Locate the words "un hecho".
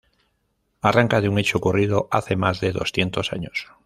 1.29-1.59